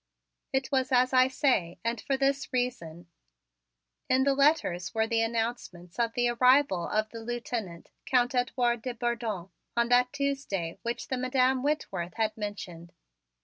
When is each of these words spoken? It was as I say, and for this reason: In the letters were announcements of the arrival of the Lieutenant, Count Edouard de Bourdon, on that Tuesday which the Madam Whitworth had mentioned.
It 0.51 0.71
was 0.71 0.91
as 0.91 1.13
I 1.13 1.27
say, 1.27 1.77
and 1.83 2.01
for 2.01 2.17
this 2.17 2.51
reason: 2.51 3.05
In 4.09 4.23
the 4.23 4.33
letters 4.33 4.95
were 4.95 5.03
announcements 5.03 5.99
of 5.99 6.13
the 6.13 6.27
arrival 6.29 6.87
of 6.87 7.09
the 7.09 7.19
Lieutenant, 7.19 7.91
Count 8.07 8.33
Edouard 8.33 8.81
de 8.81 8.95
Bourdon, 8.95 9.51
on 9.77 9.89
that 9.89 10.11
Tuesday 10.11 10.79
which 10.81 11.09
the 11.09 11.17
Madam 11.19 11.61
Whitworth 11.61 12.15
had 12.15 12.35
mentioned. 12.35 12.93